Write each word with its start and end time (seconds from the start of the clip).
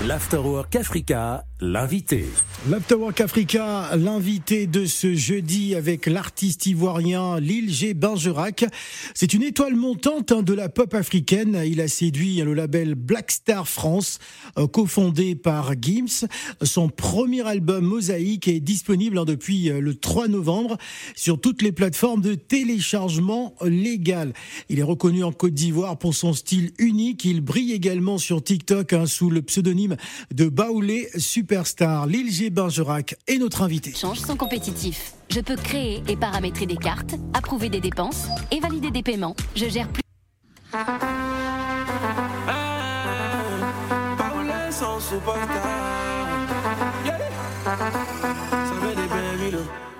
L'Afterwork 0.00 0.76
Africa, 0.76 1.42
l'invité. 1.60 2.26
L'Afterwork 2.68 3.18
Africa, 3.20 3.90
l'invité 3.96 4.66
de 4.66 4.84
ce 4.84 5.14
jeudi 5.14 5.74
avec 5.74 6.06
l'artiste 6.06 6.66
ivoirien 6.66 7.40
Lil 7.40 7.72
G. 7.72 7.94
Bergerac. 7.94 8.66
C'est 9.14 9.32
une 9.32 9.42
étoile 9.42 9.74
montante 9.74 10.32
hein, 10.32 10.42
de 10.42 10.52
la 10.52 10.68
pop 10.68 10.92
africaine. 10.92 11.62
Il 11.64 11.80
a 11.80 11.88
séduit 11.88 12.36
le 12.36 12.52
label 12.52 12.94
Black 12.94 13.30
Star 13.30 13.68
France, 13.68 14.18
euh, 14.58 14.66
cofondé 14.66 15.34
par 15.34 15.72
Gims. 15.80 16.26
Son 16.62 16.90
premier 16.90 17.46
album 17.46 17.86
Mosaïque 17.86 18.48
est 18.48 18.60
disponible 18.60 19.16
hein, 19.16 19.24
depuis 19.24 19.70
euh, 19.70 19.80
le 19.80 19.94
3 19.94 20.28
novembre 20.28 20.76
sur 21.14 21.40
toutes 21.40 21.62
les 21.62 21.72
plateformes 21.72 22.20
de 22.20 22.34
téléchargement 22.34 23.54
légal. 23.62 24.34
Il 24.68 24.78
est 24.78 24.82
reconnu 24.82 25.24
en 25.24 25.32
Côte 25.32 25.54
d'Ivoire 25.54 25.96
pour 25.96 26.14
son 26.14 26.34
style 26.34 26.72
unique. 26.78 27.24
Il 27.24 27.40
brille 27.40 27.72
également 27.72 28.18
sur 28.18 28.44
TikTok 28.44 28.92
hein, 28.92 29.06
sous 29.06 29.30
le 29.30 29.40
pseudonyme 29.40 29.96
de 30.34 30.48
Baoulé 30.48 31.08
Superstar. 31.46 32.08
Lil 32.08 32.32
G. 32.32 32.50
Bergerac 32.50 33.14
est 33.28 33.38
notre 33.38 33.62
invité. 33.62 33.94
Change 33.94 34.18
sont 34.18 34.36
compétitifs. 34.36 35.12
Je 35.30 35.38
peux 35.38 35.54
créer 35.54 36.02
et 36.08 36.16
paramétrer 36.16 36.66
des 36.66 36.76
cartes, 36.76 37.14
approuver 37.34 37.68
des 37.68 37.78
dépenses 37.78 38.24
et 38.50 38.58
valider 38.58 38.90
des 38.90 39.04
paiements. 39.04 39.36
Je 39.54 39.68
gère 39.68 39.86
plus. 39.86 40.02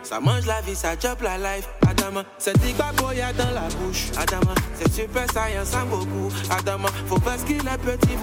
Ça 0.02 0.18
mange 0.20 0.46
la 0.46 0.60
vie, 0.62 0.74
ça 0.74 0.95
chope 1.01 1.23
la 1.23 1.38
life. 1.38 1.68
Adama, 1.88 2.24
c'est 2.38 2.56
boya 2.96 3.32
dans 3.34 3.51
la 3.54 3.68
bouche. 3.78 4.10
Adama, 4.16 4.54
c'est 4.74 4.92
super 4.92 5.30
science 5.30 5.74
en 5.76 5.87
beaucoup. 5.87 6.28
Adama, 6.51 6.88
faut 7.06 7.20
pas 7.20 7.37
qu'il 7.38 7.59
est 7.59 7.78
petit 7.78 8.16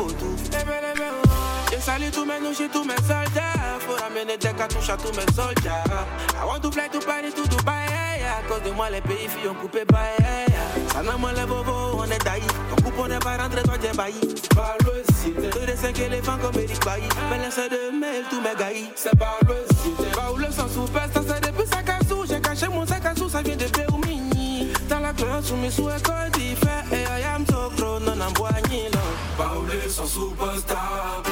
vautour. 1.74 1.80
Je 1.80 1.80
salue 1.80 2.12
tous 2.12 2.26
mes 2.26 2.40
nous, 2.40 2.54
tous 2.54 2.84
mes 2.84 2.96
soldats. 2.96 3.80
Faut 3.80 3.96
ramener 4.04 4.38
des 4.38 4.54
cartouches 4.54 4.90
à 4.90 4.98
tous 4.98 5.12
mes 5.16 5.34
soldats. 5.34 5.84
I 6.42 6.46
want 6.46 6.62
to 6.62 6.72
fly 6.72 6.90
to 6.90 7.00
Paris, 7.00 7.34
to 7.34 7.44
Dubai. 7.48 7.72
À 8.24 8.48
cause 8.48 8.64
de 8.64 8.72
moi, 8.72 8.90
les 8.90 9.02
pays 9.02 9.28
filles 9.28 9.50
ont 9.50 9.56
coupé 9.56 9.86
bye. 9.86 10.00
Ça 10.92 11.04
n'a 11.04 11.18
moi 11.18 11.32
les 11.34 11.46
bobos, 11.46 11.98
on 11.98 12.06
est 12.06 12.18
taillé. 12.18 12.46
Ton 12.70 12.84
coupe, 12.84 13.00
on 13.00 13.08
n'est 13.08 13.20
pas 13.20 13.38
rentré, 13.38 13.62
toi 13.64 13.76
t'es 13.80 13.96
bailli. 13.96 14.20
Par 14.56 14.76
le 14.86 15.04
site. 15.14 15.50
Tous 15.50 15.66
les 15.66 15.76
cinq 15.76 16.00
éléphants 16.00 16.38
comme 16.42 16.62
Eric 16.62 16.84
Bailly. 16.86 17.08
Mais 17.30 17.38
laisse 17.40 17.56
de 17.56 18.00
mail, 18.00 18.24
tous 18.30 18.42
mes 18.42 18.56
gailles. 18.58 18.90
C'est 18.96 19.18
par 19.18 19.38
le 19.48 19.56
site. 19.82 20.16
Va 20.16 20.32
où 20.32 20.38
le 20.38 20.52
sang 20.52 20.68
sous 20.68 20.88
ça 20.88 21.08
c'est 21.14 21.42
depuis 21.42 21.68
sa 21.68 21.82
cassou. 21.82 22.26
J'ai 22.28 22.42
caché 22.42 22.68
mon 22.68 22.86
sac 22.86 23.06
à 23.06 23.16
sous, 23.16 23.30
ça 23.30 23.42
vient 23.42 23.56
de 23.56 23.66
Péoumini. 23.66 24.72
Dans 24.90 25.00
la 25.00 25.14
classe, 25.14 25.46
sous 25.46 25.56
mes 25.56 25.72
sous 25.72 25.90
écoles 25.90 26.32
d'Ifé. 26.34 26.68
Là. 28.24 29.00
Paulé, 29.38 29.90
son 29.90 30.06
superstar. 30.06 31.24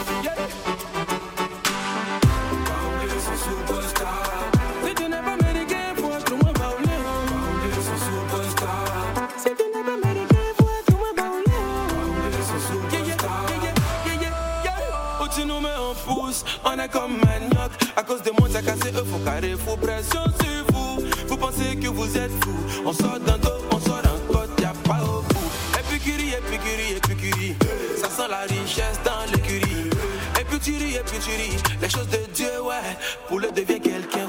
on 16.65 16.79
est 16.79 16.89
comme 16.89 17.17
manioc. 17.17 17.71
À 17.95 18.03
cause 18.03 18.21
de 18.23 18.31
moi, 18.31 18.47
cassé, 18.49 18.91
eux, 18.95 19.05
faut 19.05 19.19
carré, 19.19 19.55
faut 19.57 19.77
pression 19.77 20.23
sur 20.41 20.73
vous. 20.73 21.03
Vous 21.27 21.37
pensez 21.37 21.75
que 21.75 21.87
vous 21.87 22.17
êtes 22.17 22.31
fou. 22.43 22.55
On 22.85 22.93
sort 22.93 23.19
d'un 23.19 23.37
dos, 23.37 23.70
la 28.41 28.47
richesse 28.47 28.99
dans 29.03 29.31
l'écurie. 29.31 29.89
Épicurie, 30.39 30.95
épicurie. 30.95 31.57
Les 31.81 31.89
choses 31.89 32.07
de 32.07 32.25
Dieu, 32.33 32.61
ouais. 32.61 32.97
Pour 33.27 33.39
le 33.39 33.51
devient 33.51 33.79
quelqu'un. 33.79 34.25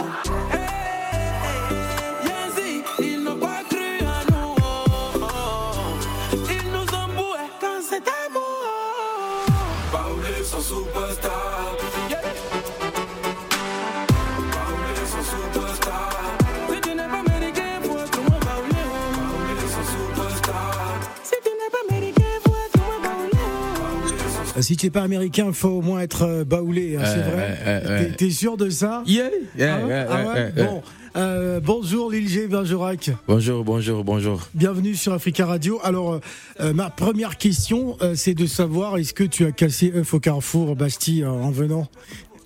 Si 24.60 24.76
tu 24.76 24.86
n'es 24.86 24.90
pas 24.90 25.02
américain, 25.02 25.46
il 25.48 25.54
faut 25.54 25.68
au 25.68 25.82
moins 25.82 26.00
être 26.00 26.22
euh, 26.22 26.44
baoulé, 26.44 26.96
hein, 26.96 27.04
c'est 27.04 27.22
vrai. 27.22 28.12
T'es 28.16 28.30
sûr 28.30 28.56
de 28.56 28.70
ça? 28.70 29.02
Yeah, 29.06 29.30
yeah, 29.58 30.06
ah 30.10 30.34
ouais, 30.34 30.52
Bon. 30.56 30.82
Euh, 31.14 31.60
bonjour 31.60 32.10
Lil 32.10 32.26
G. 32.26 32.46
Bergerac. 32.46 33.10
Bonjour, 33.28 33.64
bonjour, 33.64 34.02
bonjour. 34.02 34.48
Bienvenue 34.54 34.94
sur 34.94 35.12
Africa 35.12 35.44
Radio. 35.44 35.78
Alors, 35.84 36.20
euh, 36.60 36.72
ma 36.72 36.88
première 36.88 37.36
question, 37.36 37.98
c'est 38.14 38.34
de 38.34 38.46
savoir 38.46 38.96
est-ce 38.96 39.12
que 39.12 39.24
tu 39.24 39.44
as 39.44 39.52
cassé 39.52 39.92
œuf 39.94 40.14
au 40.14 40.20
carrefour 40.20 40.74
Bastille 40.74 41.26
en 41.26 41.50
venant? 41.50 41.86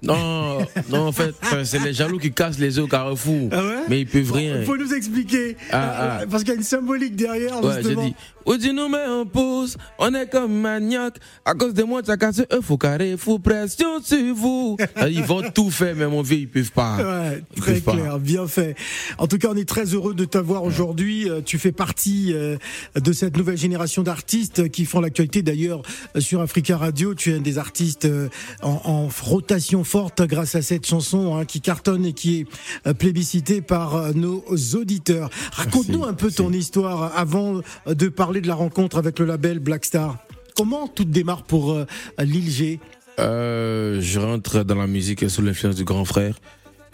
Non, 0.02 0.58
non, 0.90 1.06
en 1.06 1.12
fait, 1.12 1.34
c'est 1.64 1.82
les 1.82 1.92
jaloux 1.92 2.18
qui 2.18 2.32
cassent 2.32 2.58
les 2.58 2.78
œufs 2.78 2.84
au 2.84 2.88
carrefour. 2.88 3.48
Ah 3.52 3.62
ouais? 3.62 3.82
Mais 3.88 4.00
ils 4.00 4.06
peuvent 4.06 4.32
rien. 4.32 4.58
Il 4.60 4.64
faut 4.64 4.76
nous 4.76 4.94
expliquer. 4.94 5.56
Ah, 5.70 6.18
ah. 6.20 6.26
Parce 6.30 6.42
qu'il 6.42 6.52
y 6.52 6.56
a 6.56 6.58
une 6.58 6.64
symbolique 6.64 7.16
derrière. 7.16 7.62
Ouais, 7.62 7.82
j'ai 7.82 7.94
dit. 7.94 8.14
Ou 8.46 8.54
nous 8.72 8.88
met 8.88 9.06
en 9.06 9.26
pause, 9.26 9.76
on 9.98 10.14
est 10.14 10.30
comme 10.30 10.52
manioc. 10.52 11.16
À 11.44 11.54
cause 11.54 11.74
de 11.74 11.82
moi, 11.82 12.02
tu 12.02 12.10
as 12.10 12.16
cassé 12.16 12.44
œuf 12.52 12.70
au 12.70 12.76
carré, 12.76 13.16
faut 13.16 13.38
pression 13.38 14.02
sur 14.02 14.34
vous. 14.34 14.76
ils 15.08 15.22
vont 15.22 15.42
tout 15.50 15.70
faire, 15.70 15.94
mais 15.96 16.06
mon 16.06 16.22
vieux, 16.22 16.38
ils 16.38 16.48
peuvent 16.48 16.72
pas. 16.72 16.96
Ouais, 16.96 17.42
très 17.56 17.80
clair, 17.80 18.18
bien 18.18 18.46
fait. 18.46 18.76
En 19.18 19.26
tout 19.26 19.38
cas, 19.38 19.48
on 19.50 19.56
est 19.56 19.68
très 19.68 19.94
heureux 19.94 20.14
de 20.14 20.24
t'avoir 20.24 20.64
aujourd'hui. 20.64 21.28
Euh, 21.28 21.40
tu 21.44 21.58
fais 21.58 21.72
partie 21.72 22.32
euh, 22.32 22.56
de 22.94 23.12
cette 23.12 23.36
nouvelle 23.36 23.58
génération 23.58 24.02
d'artistes 24.02 24.68
qui 24.70 24.84
font 24.84 25.00
l'actualité 25.00 25.42
d'ailleurs 25.42 25.82
sur 26.18 26.40
Africa 26.40 26.76
Radio. 26.76 27.14
Tu 27.14 27.32
es 27.32 27.36
un 27.36 27.40
des 27.40 27.58
artistes 27.58 28.04
euh, 28.04 28.28
en, 28.62 28.80
en 28.84 29.08
rotation 29.22 29.84
forte 29.84 30.22
grâce 30.22 30.54
à 30.54 30.62
cette 30.62 30.86
chanson 30.86 31.36
hein, 31.36 31.44
qui 31.44 31.60
cartonne 31.60 32.06
et 32.06 32.12
qui 32.12 32.40
est 32.40 32.46
euh, 32.86 32.94
plébiscitée 32.94 33.60
par 33.60 33.96
euh, 33.96 34.12
nos 34.12 34.44
auditeurs. 34.74 35.30
Raconte-nous 35.52 36.04
un 36.04 36.14
peu 36.14 36.30
ton 36.30 36.52
histoire 36.52 37.16
avant 37.16 37.60
de 37.86 38.08
parler 38.08 38.35
de 38.40 38.48
la 38.48 38.54
rencontre 38.54 38.98
avec 38.98 39.18
le 39.18 39.26
label 39.26 39.58
Black 39.58 39.84
Star. 39.84 40.18
Comment 40.56 40.88
tout 40.88 41.04
démarre 41.04 41.42
pour 41.42 41.72
euh, 41.72 41.86
Lil 42.18 42.50
G? 42.50 42.80
Je 43.18 44.18
rentre 44.18 44.62
dans 44.64 44.74
la 44.74 44.86
musique 44.86 45.28
sous 45.30 45.42
l'influence 45.42 45.76
du 45.76 45.84
grand 45.84 46.04
frère, 46.04 46.38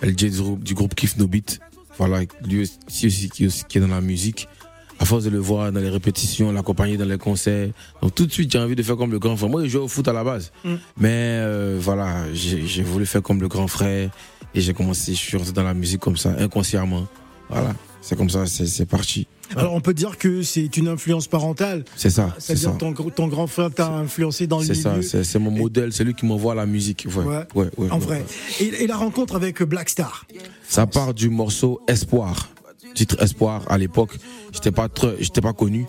LJ 0.02 0.14
du 0.16 0.41
groupe, 0.41 0.64
du 0.64 0.75
groupe 0.75 0.94
Kif 0.94 1.16
No 1.16 1.26
Beat. 1.26 1.60
Voilà, 1.98 2.20
lui 2.44 2.62
aussi 2.86 3.28
qui, 3.28 3.48
qui 3.48 3.78
est 3.78 3.81
dans 3.81 3.88
la 3.88 4.00
musique 4.00 4.48
à 5.02 5.04
force 5.04 5.25
de 5.25 5.31
le 5.31 5.38
voir 5.38 5.72
dans 5.72 5.81
les 5.81 5.91
répétitions, 5.91 6.52
l'accompagner 6.52 6.97
dans 6.97 7.04
les 7.04 7.19
concerts. 7.19 7.70
Donc 8.00 8.14
tout 8.14 8.25
de 8.25 8.32
suite, 8.32 8.52
j'ai 8.52 8.58
envie 8.58 8.76
de 8.76 8.82
faire 8.84 8.97
comme 8.97 9.10
le 9.10 9.19
grand 9.19 9.36
frère. 9.36 9.50
Moi, 9.50 9.64
je 9.64 9.69
joue 9.69 9.81
au 9.81 9.88
foot 9.88 10.06
à 10.06 10.12
la 10.12 10.22
base. 10.22 10.52
Mm. 10.64 10.75
Mais 10.97 11.41
euh, 11.42 11.78
voilà, 11.81 12.32
j'ai 12.32 12.82
voulu 12.84 13.04
faire 13.04 13.20
comme 13.20 13.41
le 13.41 13.48
grand 13.48 13.66
frère. 13.66 14.10
Et 14.54 14.60
j'ai 14.60 14.75
commencé, 14.75 15.14
je 15.14 15.19
suis 15.19 15.36
rentré 15.36 15.52
dans 15.52 15.64
la 15.64 15.75
musique 15.75 16.00
comme 16.00 16.16
ça, 16.16 16.34
inconsciemment. 16.38 17.08
Voilà, 17.48 17.75
c'est 18.00 18.16
comme 18.16 18.31
ça, 18.31 18.47
c'est 18.47 18.86
parti. 18.86 19.26
Alors 19.56 19.74
on 19.74 19.80
peut 19.80 19.94
dire 19.94 20.18
que 20.18 20.42
c'est 20.42 20.76
une 20.76 20.88
influence 20.88 21.26
parentale. 21.26 21.84
C'est 21.96 22.10
ça. 22.10 22.34
C'est-à-dire 22.38 22.76
ton, 22.78 22.92
ton 22.92 23.28
grand 23.28 23.46
frère 23.46 23.70
t'a 23.70 23.88
influencé 23.88 24.46
dans 24.46 24.58
le 24.58 24.64
milieu. 24.64 24.74
C'est 25.02 25.02
ça, 25.02 25.24
c'est 25.24 25.38
mon 25.38 25.50
modèle, 25.50 25.92
c'est 25.92 26.04
lui 26.04 26.14
qui 26.14 26.26
m'envoie 26.26 26.54
la 26.54 26.66
musique. 26.66 27.06
Ouais, 27.14 27.24
ouais, 27.54 27.70
ouais, 27.76 27.90
en 27.90 27.98
vrai. 27.98 28.24
Et, 28.60 28.64
et, 28.82 28.86
la 28.86 28.96
rencontre 28.96 29.36
avec 29.36 29.62
Black 29.62 29.88
Star? 29.88 30.26
Ça 30.68 30.86
part 30.86 31.14
du 31.14 31.28
morceau 31.28 31.80
Espoir 31.88 32.52
titre 32.92 33.22
Espoir 33.22 33.64
à 33.68 33.78
l'époque. 33.78 34.16
J'étais 34.52 34.70
pas 34.70 34.88
j'étais 35.18 35.40
pas 35.40 35.52
connu. 35.52 35.86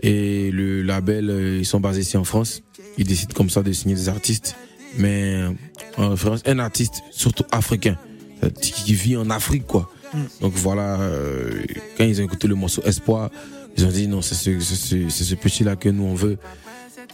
Et 0.00 0.50
le 0.50 0.82
label, 0.82 1.30
euh, 1.30 1.58
ils 1.58 1.66
sont 1.66 1.80
basés 1.80 2.00
ici 2.00 2.16
en 2.16 2.24
France. 2.24 2.62
Ils 2.98 3.06
décident 3.06 3.34
comme 3.34 3.50
ça 3.50 3.62
de 3.62 3.72
signer 3.72 3.94
des 3.94 4.08
artistes. 4.08 4.56
Mais 4.98 5.42
en 5.96 6.10
référence, 6.10 6.42
un 6.46 6.58
artiste 6.58 7.02
surtout 7.10 7.44
africain, 7.50 7.96
qui 8.60 8.94
vit 8.94 9.16
en 9.16 9.30
Afrique, 9.30 9.66
quoi. 9.66 9.90
Mm. 10.14 10.18
Donc 10.40 10.52
voilà, 10.54 11.00
euh, 11.00 11.62
quand 11.96 12.04
ils 12.04 12.20
ont 12.20 12.24
écouté 12.24 12.48
le 12.48 12.54
morceau 12.54 12.82
Espoir, 12.84 13.30
ils 13.76 13.84
ont 13.84 13.90
dit 13.90 14.08
non, 14.08 14.22
c'est 14.22 14.34
ce, 14.34 14.60
ce, 14.60 15.08
ce 15.08 15.34
petit-là 15.34 15.76
que 15.76 15.88
nous 15.88 16.04
on 16.04 16.14
veut. 16.14 16.38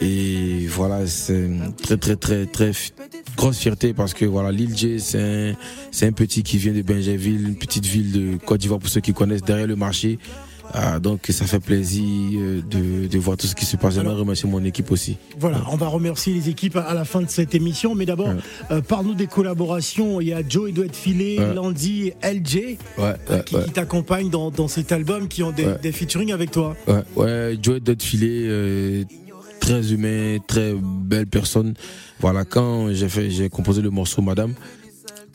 Et 0.01 0.67
voilà, 0.69 1.07
c'est 1.07 1.49
très 1.83 1.97
très 1.97 2.15
très 2.17 2.47
très 2.47 2.71
grosse 3.37 3.59
fierté 3.59 3.93
parce 3.95 4.15
que 4.15 4.25
voilà, 4.25 4.53
l'île 4.53 4.77
J, 4.77 5.01
c'est 5.01 5.19
un, 5.21 5.55
un 6.09 6.13
petit 6.13 6.43
qui 6.45 6.59
vient 6.59 6.73
de 6.73 6.83
Benjerville, 6.83 7.49
une 7.49 7.57
petite 7.57 7.87
ville 7.87 8.13
de 8.13 8.37
Côte 8.37 8.61
d'Ivoire 8.61 8.79
pour 8.79 8.89
ceux 8.89 9.01
qui 9.01 9.13
connaissent 9.13 9.43
derrière 9.43 9.67
le 9.67 9.77
marché. 9.77 10.19
Ah, 10.75 10.99
donc 10.99 11.27
ça 11.31 11.47
fait 11.47 11.61
plaisir 11.61 12.05
euh, 12.41 12.61
de, 12.63 13.07
de, 13.07 13.19
voir 13.19 13.37
tout 13.37 13.47
ce 13.47 13.55
qui 13.55 13.65
se 13.65 13.77
passe. 13.77 13.95
J'aimerais 13.95 14.15
remercier 14.15 14.49
mon 14.49 14.63
équipe 14.65 14.91
aussi. 14.91 15.17
Voilà, 15.39 15.63
on 15.71 15.77
va 15.77 15.89
remercier 15.89 16.35
les 16.35 16.49
équipes 16.49 16.77
à 16.77 16.95
la 16.95 17.05
fin 17.05 17.23
de 17.23 17.31
cette 17.31 17.55
émission. 17.55 17.95
Mais 17.95 18.07
d'abord, 18.07 18.33
euh, 18.71 18.81
parle-nous 18.81 19.15
des 19.15 19.27
collaborations. 19.27 20.21
Il 20.21 20.29
y 20.29 20.33
a 20.33 20.43
Joe 20.47 20.73
Doit 20.73 20.93
Filet, 20.93 21.37
Landy 21.55 22.13
et 22.23 22.35
LJ 22.35 22.77
euh, 22.99 23.15
qui, 23.45 23.57
t'accompagnent 23.73 24.31
dans, 24.31 24.51
dans, 24.51 24.69
cet 24.69 24.93
album, 24.93 25.29
qui 25.29 25.43
ont 25.43 25.53
des, 25.53 25.67
des 25.83 25.93
featuring 25.93 26.33
avec 26.33 26.51
toi. 26.51 26.77
Ouais, 26.87 27.03
ouais 27.17 27.59
Joe 27.61 27.81
Doit 27.81 27.95
Filet 27.99 29.07
très 29.59 29.93
humain, 29.93 30.39
très 30.47 30.75
belle 30.75 31.27
personne. 31.27 31.75
Voilà, 32.21 32.45
quand 32.45 32.93
j'ai 32.93 33.09
fait, 33.09 33.31
j'ai 33.31 33.49
composé 33.49 33.83
le 33.83 33.91
morceau 33.91 34.23
Madame, 34.23 34.55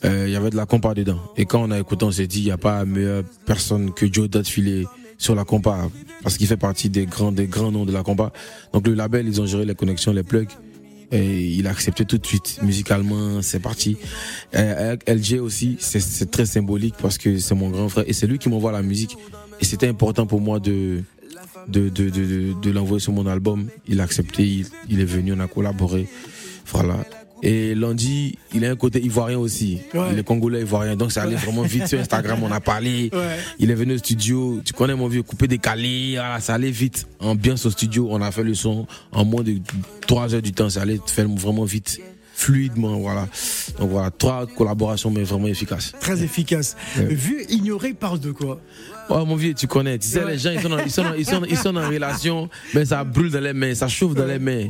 euh, 0.04 0.24
il 0.26 0.32
y 0.32 0.36
avait 0.36 0.50
de 0.50 0.56
la 0.56 0.66
compa 0.66 0.94
dedans. 0.94 1.20
Et 1.36 1.46
quand 1.46 1.62
on 1.62 1.70
a 1.70 1.78
écouté, 1.78 2.04
on 2.04 2.10
s'est 2.10 2.26
dit, 2.26 2.40
il 2.40 2.44
n'y 2.44 2.50
a 2.50 2.58
pas 2.58 2.84
meilleure 2.84 3.24
personne 3.46 3.92
que 3.92 4.12
Joe 4.12 4.28
filer 4.44 4.86
sur 5.24 5.34
la 5.34 5.44
compa, 5.44 5.88
parce 6.22 6.36
qu'il 6.36 6.46
fait 6.46 6.56
partie 6.56 6.90
des 6.90 7.06
grands, 7.06 7.32
des 7.32 7.46
grands 7.46 7.72
noms 7.72 7.86
de 7.86 7.92
la 7.92 8.02
compa. 8.02 8.32
Donc 8.72 8.86
le 8.86 8.94
label, 8.94 9.26
ils 9.26 9.40
ont 9.40 9.46
géré 9.46 9.64
les 9.64 9.74
connexions, 9.74 10.12
les 10.12 10.22
plugs. 10.22 10.50
Et 11.12 11.46
il 11.58 11.66
a 11.66 11.70
accepté 11.70 12.04
tout 12.04 12.18
de 12.18 12.26
suite. 12.26 12.58
Musicalement, 12.62 13.40
c'est 13.40 13.60
parti. 13.60 13.96
Euh, 14.54 14.96
LG 15.06 15.40
aussi, 15.40 15.76
c'est 15.78 16.30
très 16.30 16.46
symbolique 16.46 16.94
parce 17.00 17.18
que 17.18 17.38
c'est 17.38 17.54
mon 17.54 17.70
grand 17.70 17.88
frère 17.88 18.04
et 18.06 18.12
c'est 18.12 18.26
lui 18.26 18.38
qui 18.38 18.48
m'envoie 18.48 18.72
la 18.72 18.82
musique. 18.82 19.16
Et 19.60 19.64
c'était 19.64 19.88
important 19.88 20.26
pour 20.26 20.40
moi 20.40 20.60
de, 20.60 21.02
de, 21.68 21.88
de, 21.88 22.10
de, 22.60 22.70
l'envoyer 22.70 23.00
sur 23.00 23.12
mon 23.12 23.26
album. 23.26 23.68
Il 23.86 24.00
a 24.00 24.04
accepté, 24.04 24.42
il, 24.42 24.66
il, 24.88 25.00
est 25.00 25.04
venu, 25.04 25.32
on 25.32 25.40
a 25.40 25.46
collaboré. 25.46 26.08
Voilà. 26.66 26.96
Et 27.46 27.74
Landy, 27.74 28.38
il 28.54 28.64
a 28.64 28.70
un 28.70 28.76
côté 28.76 29.04
ivoirien 29.04 29.38
aussi. 29.38 29.78
Il 30.10 30.18
est 30.18 30.24
congolais 30.24 30.62
ivoirien. 30.62 30.96
Donc 30.96 31.12
ça 31.12 31.22
allait 31.22 31.36
vraiment 31.36 31.62
vite 31.62 31.86
sur 31.86 32.00
Instagram, 32.00 32.40
on 32.42 32.50
a 32.50 32.60
parlé. 32.60 33.10
Il 33.58 33.70
est 33.70 33.74
venu 33.74 33.94
au 33.94 33.98
studio. 33.98 34.62
Tu 34.64 34.72
connais 34.72 34.94
mon 34.94 35.08
vieux, 35.08 35.22
coupé 35.22 35.46
décalé. 35.46 36.14
Voilà, 36.14 36.40
ça 36.40 36.54
allait 36.54 36.70
vite. 36.70 37.06
Ambiance 37.20 37.66
au 37.66 37.70
studio, 37.70 38.08
on 38.10 38.22
a 38.22 38.30
fait 38.30 38.44
le 38.44 38.54
son 38.54 38.86
en 39.12 39.24
moins 39.26 39.42
de 39.42 39.56
3 40.06 40.34
heures 40.34 40.42
du 40.42 40.52
temps. 40.52 40.70
Ça 40.70 40.82
allait 40.82 40.98
faire 41.06 41.28
vraiment 41.28 41.64
vite 41.64 42.00
fluidement, 42.34 42.98
voilà. 42.98 43.28
Donc 43.78 43.90
voilà, 43.90 44.10
trois 44.10 44.46
collaborations 44.46 45.10
mais 45.10 45.22
vraiment 45.22 45.46
efficaces. 45.46 45.92
Très 46.00 46.22
efficaces. 46.22 46.76
Vu 46.96 47.44
ignoré 47.48 47.94
parle 47.94 48.20
de 48.20 48.32
quoi? 48.32 48.60
Oh 49.10 49.24
mon 49.26 49.36
vieux, 49.36 49.52
tu 49.52 49.66
connais, 49.66 49.98
tu 49.98 50.08
sais, 50.08 50.24
les 50.24 50.38
gens 50.38 50.50
ils 50.50 50.60
sont, 50.60 50.78
ils, 50.84 50.90
sont, 50.90 51.04
ils, 51.16 51.26
sont, 51.26 51.44
ils 51.44 51.56
sont 51.58 51.76
en 51.76 51.88
relation, 51.88 52.48
mais 52.72 52.86
ça 52.86 53.04
brûle 53.04 53.30
dans 53.30 53.40
les 53.40 53.52
mains, 53.52 53.74
ça 53.74 53.86
chauffe 53.86 54.14
dans 54.14 54.24
les 54.24 54.38
mains. 54.38 54.66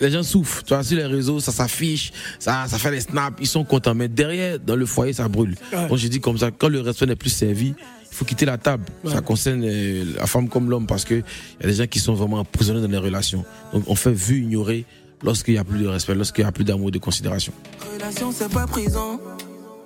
Les 0.00 0.10
gens 0.10 0.22
souffrent, 0.22 0.62
tu 0.62 0.72
vois, 0.72 0.84
sur 0.84 0.96
les 0.96 1.06
réseaux, 1.06 1.40
ça 1.40 1.50
s'affiche, 1.52 2.12
ça, 2.38 2.66
ça 2.68 2.78
fait 2.78 2.92
des 2.92 3.00
snaps, 3.00 3.36
ils 3.40 3.46
sont 3.46 3.64
contents, 3.64 3.94
mais 3.94 4.08
derrière, 4.08 4.60
dans 4.60 4.76
le 4.76 4.86
foyer, 4.86 5.12
ça 5.12 5.28
brûle. 5.28 5.56
Donc 5.88 5.96
j'ai 5.98 6.08
dit 6.08 6.20
comme 6.20 6.38
ça, 6.38 6.50
quand 6.50 6.68
le 6.68 6.80
respect 6.80 7.06
n'est 7.06 7.16
plus 7.16 7.30
servi, 7.30 7.74
il 8.12 8.14
faut 8.14 8.24
quitter 8.24 8.44
la 8.44 8.58
table. 8.58 8.84
Ça 9.06 9.20
concerne 9.22 9.62
euh, 9.64 10.04
la 10.18 10.26
femme 10.26 10.48
comme 10.48 10.68
l'homme 10.68 10.86
parce 10.86 11.04
que 11.04 11.14
il 11.14 11.22
y 11.62 11.64
a 11.64 11.66
des 11.66 11.74
gens 11.74 11.86
qui 11.86 11.98
sont 11.98 12.12
vraiment 12.12 12.40
emprisonnés 12.40 12.82
dans 12.82 12.88
les 12.88 12.98
relations. 12.98 13.42
Donc 13.72 13.84
on 13.86 13.94
fait 13.94 14.12
vu 14.12 14.42
ignorer 14.42 14.84
lorsqu'il 15.22 15.54
n'y 15.54 15.60
a 15.60 15.64
plus 15.64 15.78
de 15.78 15.88
respect, 15.88 16.14
lorsqu'il 16.14 16.44
n'y 16.44 16.48
a 16.48 16.52
plus 16.52 16.64
d'amour 16.64 16.88
et 16.88 16.92
de 16.92 16.98
considération. 16.98 17.52
Relation, 17.94 18.32
c'est 18.32 18.52
pas 18.52 18.66
prison. 18.66 19.20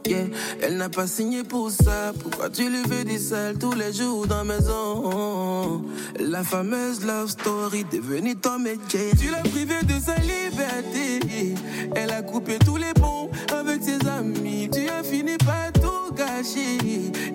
Yeah. 0.07 0.27
Elle 0.63 0.77
n'a 0.77 0.89
pas 0.89 1.09
signé 1.09 1.43
pour 1.43 1.69
ça. 1.71 2.13
Pourquoi 2.21 2.49
tu 2.49 2.71
lui 2.71 2.83
fais 2.89 3.05
des 3.05 3.19
sales 3.19 3.59
tous 3.59 3.73
les 3.73 3.93
jours 3.93 4.27
dans 4.29 4.45
la 4.45 4.45
maison? 4.45 5.83
La 6.21 6.45
fameuse 6.45 7.05
love 7.05 7.29
story 7.29 7.85
devenue 7.91 8.37
ton 8.37 8.61
métier. 8.61 9.11
Tu 9.21 9.31
l'as 9.31 9.43
privé 9.43 9.75
de 9.83 10.01
sa 10.01 10.15
liberté. 10.15 11.55
Elle 11.97 12.11
a 12.13 12.23
coupé 12.23 12.57
tous 12.65 12.77
les 12.77 12.93
ponts 12.95 13.31
avec 13.53 13.83
ses 13.83 14.07
amis. 14.09 14.71
Tu 14.73 14.89
as 14.89 15.03
fini 15.03 15.37
par 15.39 15.73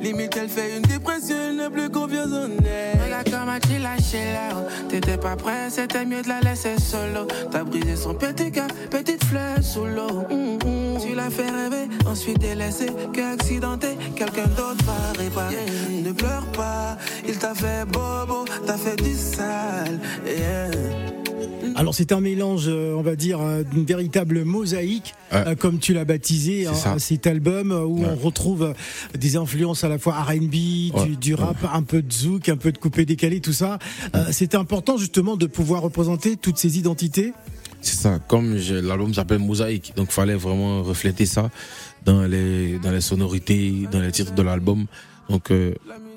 Limite, 0.01 0.35
elle 0.37 0.49
fait 0.49 0.77
une 0.77 0.81
dépression, 0.81 1.35
elle 1.49 1.55
n'a 1.57 1.69
plus 1.69 1.89
confiance 1.89 2.31
en 2.33 2.49
elle. 2.65 3.01
Regarde 3.03 3.29
comment 3.29 3.59
tu 3.59 3.79
lâché 3.81 4.33
là. 4.33 4.63
T'étais 4.89 5.17
pas 5.17 5.35
prêt, 5.35 5.69
c'était 5.69 6.05
mieux 6.05 6.21
de 6.21 6.27
la 6.27 6.39
laisser 6.41 6.75
solo. 6.79 7.27
T'as 7.51 7.63
brisé 7.63 7.95
son 7.95 8.15
petit 8.15 8.51
cœur, 8.51 8.67
petite 8.89 9.23
fleur 9.23 9.61
sous 9.61 9.85
l'eau. 9.85 10.25
Mm, 10.29 10.55
mm. 10.55 10.99
Tu 11.01 11.15
l'as 11.15 11.29
fait 11.29 11.49
rêver, 11.49 11.87
ensuite 12.07 12.39
délaissé, 12.39 12.87
que 13.13 13.33
accidenté, 13.33 13.89
quelqu'un 14.15 14.47
d'autre 14.47 14.83
va 14.85 15.21
réparer. 15.21 15.55
Ne 16.03 16.11
pleure 16.11 16.45
pas, 16.53 16.97
il 17.27 17.37
t'a 17.37 17.53
fait 17.53 17.85
bobo, 17.85 18.45
t'as 18.65 18.77
fait 18.77 18.95
du 18.95 19.13
sale. 19.13 19.99
Alors 21.75 21.95
c'est 21.95 22.11
un 22.11 22.21
mélange, 22.21 22.65
euh, 22.67 22.95
on 22.95 23.01
va 23.01 23.15
dire, 23.15 23.39
euh, 23.41 23.63
d'une 23.63 23.85
véritable 23.85 24.43
mosaïque, 24.43 25.13
euh, 25.33 25.55
comme 25.55 25.79
tu 25.79 25.93
l'as 25.93 26.05
baptisé, 26.05 26.67
hein, 26.67 26.97
cet 26.97 27.27
album 27.27 27.71
où 27.71 28.03
on 28.03 28.15
retrouve 28.15 28.73
des 29.17 29.35
influences 29.35 29.83
à 29.83 29.89
la 29.89 29.97
fois 29.97 30.13
R&B, 30.21 31.17
du, 31.19 31.33
rap, 31.35 31.57
un 31.73 31.83
peu 31.83 32.01
de 32.01 32.11
zouk, 32.11 32.49
un 32.49 32.57
peu 32.57 32.71
de 32.71 32.77
coupé 32.77 33.05
décalé, 33.05 33.39
tout 33.41 33.53
ça. 33.53 33.79
c'est 34.31 34.55
important 34.55 34.97
justement 34.97 35.37
de 35.37 35.45
pouvoir 35.45 35.81
représenter 35.81 36.37
toutes 36.37 36.57
ces 36.57 36.77
identités. 36.77 37.33
C'est 37.81 37.97
ça, 37.97 38.19
comme 38.27 38.57
l'album 38.57 39.13
s'appelle 39.13 39.39
Mosaïque, 39.39 39.93
donc 39.95 40.09
il 40.09 40.13
fallait 40.13 40.35
vraiment 40.35 40.83
refléter 40.83 41.25
ça 41.25 41.49
dans 42.05 42.23
les, 42.23 42.77
dans 42.79 42.91
les 42.91 43.01
sonorités, 43.01 43.87
dans 43.91 43.99
les 43.99 44.11
titres 44.11 44.35
de 44.35 44.41
l'album. 44.41 44.85
Donc 45.29 45.51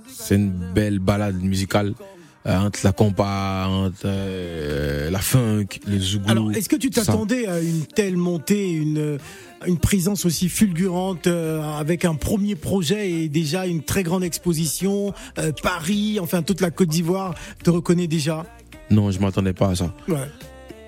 c'est 0.09 0.37
une 0.37 0.51
belle 0.51 0.99
balade 0.99 1.43
musicale 1.43 1.95
euh, 1.99 2.14
entre 2.47 2.81
la 2.85 2.93
compa, 2.93 3.67
entre 3.69 4.03
euh, 4.05 5.11
la 5.11 5.19
funk, 5.19 5.67
les 5.87 5.99
zouglou. 5.99 6.31
Alors, 6.31 6.53
est-ce 6.53 6.69
que 6.69 6.77
tu 6.77 6.91
t'attendais 6.91 7.47
à 7.47 7.61
une 7.61 7.87
telle 7.87 8.17
montée, 8.17 8.71
une 8.71 9.19
une 9.67 9.79
présence 9.79 10.27
aussi 10.27 10.51
fulgurante 10.51 11.27
euh, 11.27 11.63
avec 11.79 12.05
un 12.05 12.17
premier 12.17 12.55
projet 12.55 13.11
et 13.11 13.29
déjà 13.31 13.67
une 13.67 13.83
très 13.83 14.03
grande 14.03 14.23
exposition, 14.23 15.15
Paris, 15.63 16.19
enfin 16.21 16.43
toute 16.43 16.61
la 16.61 16.71
Côte 16.71 16.91
d'Ivoire 16.91 17.35
te 17.63 17.71
reconnaît 17.71 18.07
déjà? 18.07 18.45
Non, 18.91 19.11
je 19.11 19.19
m'attendais 19.21 19.55
pas 19.55 19.71
à 19.71 19.75
ça. 19.75 19.95
Ouais. 20.07 20.29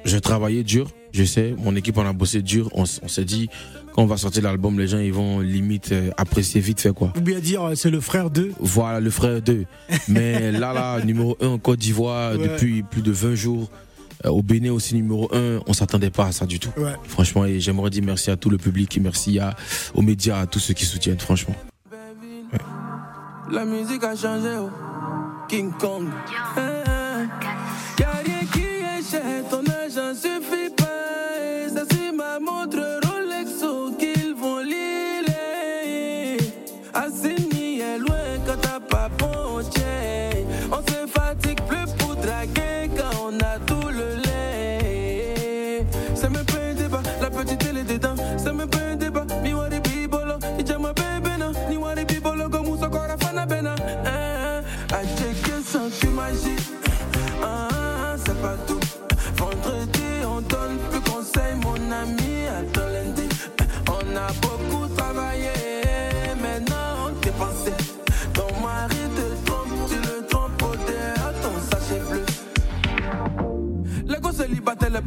J'ai 0.04 0.20
travaillé 0.20 0.62
dur, 0.62 0.90
je 1.12 1.24
sais, 1.24 1.54
mon 1.58 1.74
équipe 1.76 1.96
en 1.98 2.06
a 2.06 2.12
bossé 2.12 2.42
dur, 2.42 2.68
on, 2.74 2.84
on 3.02 3.08
s'est 3.08 3.24
dit 3.24 3.48
quand 3.96 4.02
on 4.02 4.06
va 4.06 4.18
sortir 4.18 4.42
l'album, 4.42 4.78
les 4.78 4.88
gens 4.88 4.98
ils 4.98 5.12
vont 5.12 5.40
limite 5.40 5.92
euh, 5.92 6.10
apprécier 6.18 6.60
vite 6.60 6.82
fait 6.82 6.92
quoi. 6.92 7.14
Ou 7.16 7.20
bien 7.22 7.40
dire 7.40 7.62
euh, 7.62 7.74
c'est 7.74 7.88
le 7.88 8.00
frère 8.00 8.28
d'eux. 8.28 8.52
Voilà, 8.60 9.00
le 9.00 9.08
frère 9.08 9.40
d'eux. 9.40 9.64
Mais 10.06 10.52
là 10.52 10.74
là, 10.74 11.02
numéro 11.02 11.36
1 11.40 11.46
en 11.46 11.58
Côte 11.58 11.78
d'Ivoire 11.78 12.36
depuis 12.36 12.82
plus 12.82 13.00
de 13.00 13.10
20 13.10 13.34
jours. 13.34 13.70
Euh, 14.24 14.30
au 14.30 14.42
Bénin 14.42 14.72
aussi 14.72 14.94
numéro 14.94 15.34
1, 15.34 15.60
on 15.66 15.72
s'attendait 15.72 16.10
pas 16.10 16.26
à 16.26 16.32
ça 16.32 16.44
du 16.46 16.58
tout. 16.58 16.70
Ouais. 16.76 16.92
Franchement, 17.04 17.46
et 17.46 17.58
j'aimerais 17.58 17.90
dire 17.90 18.02
merci 18.04 18.30
à 18.30 18.36
tout 18.36 18.50
le 18.50 18.58
public 18.58 18.96
et 18.96 19.00
merci 19.00 19.38
à, 19.38 19.56
aux 19.94 20.02
médias, 20.02 20.40
à 20.40 20.46
tous 20.46 20.58
ceux 20.58 20.74
qui 20.74 20.84
soutiennent, 20.84 21.18
franchement. 21.18 21.54
La 23.50 23.64
musique 23.64 24.04
a 24.04 24.14
changé, 24.14 24.56
oh. 24.58 24.70
King 25.48 25.70
Kong. 25.78 26.08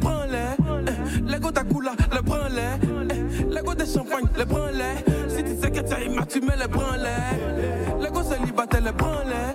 Prends-les. 0.00 1.30
Les 1.30 1.38
gouttes 1.38 1.58
à 1.58 1.64
coula, 1.64 1.92
le 2.12 2.22
prends-les. 2.22 2.78
Les 3.54 3.60
gouttes 3.60 3.78
de 3.78 3.84
champagne, 3.84 4.26
le 4.36 4.44
prends-les. 4.44 4.96
Si 5.28 5.44
tu 5.44 5.54
sais 5.60 5.70
que 5.70 5.80
tu 5.80 5.92
as 5.92 6.00
tu 6.26 6.40
mets 6.40 6.56
le 6.56 6.66
prends-les. 6.68 8.02
Les 8.02 8.10
gouttes 8.10 8.26
célibataires, 8.26 8.82
le 8.82 8.92
prends-les. 8.92 9.52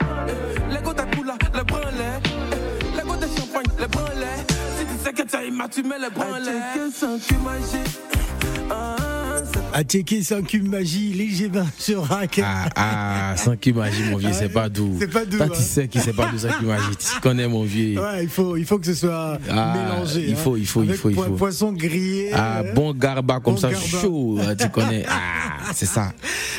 Les 0.74 0.82
gouttes 0.82 1.00
à 1.00 1.06
coula, 1.06 1.36
le 1.54 1.64
prends-les. 1.64 2.20
Les 2.96 3.04
gouttes 3.04 3.20
de 3.20 3.28
champagne, 3.28 3.68
le 3.80 3.88
prends-les. 3.88 4.38
Si 4.78 4.86
tu 4.86 4.98
sais 5.04 5.14
que 5.14 5.24
tu 5.24 5.36
as 5.36 5.44
tu 5.68 5.84
mets 5.84 6.00
le 6.00 6.10
prends-les. 6.10 6.62
que 6.76 6.90
à 9.76 9.84
checker 9.84 10.24
sans 10.24 10.42
cube 10.42 10.70
magie, 10.70 11.12
léger 11.12 11.50
bain 11.50 11.66
sur 11.78 12.06
rack. 12.06 12.40
Ah, 12.42 12.70
ah, 12.78 13.34
sans 13.36 13.58
cube 13.58 13.76
magie, 13.76 14.04
mon 14.10 14.16
vieux, 14.16 14.32
c'est 14.32 14.48
pas 14.48 14.70
doux. 14.70 14.96
C'est 14.98 15.12
pas 15.12 15.26
doux. 15.26 15.36
Toi, 15.36 15.50
tu 15.50 15.58
hein. 15.58 15.62
sais 15.62 15.88
qui 15.90 16.00
c'est 16.00 16.14
pas 16.14 16.28
doux 16.28 16.38
sans 16.38 16.48
cube 16.48 16.68
magie. 16.68 16.96
Tu 16.98 17.20
connais, 17.20 17.46
mon 17.46 17.64
vieux. 17.64 18.00
Ouais, 18.00 18.24
il 18.24 18.30
faut, 18.30 18.56
il 18.56 18.66
faut 18.66 18.80
que 18.80 18.86
ce 18.86 18.94
soit 18.94 19.38
ah, 19.50 19.74
mélangé. 19.76 20.26
Il 20.30 20.38
faut, 20.38 20.56
il 20.56 20.66
faut, 20.66 20.84
il 20.84 20.94
faut, 20.94 21.10
il 21.10 21.16
faut. 21.16 21.24
Poisson 21.32 21.74
grillé. 21.74 22.32
Ah, 22.34 22.64
bon 22.74 22.94
garba 22.94 23.42
comme 23.42 23.58
ça, 23.58 23.70
chaud. 23.74 24.40
Tu 24.58 24.70
connais. 24.70 25.06
Ah, 25.68 25.72
c'est 25.74 25.88
ça. 25.88 26.12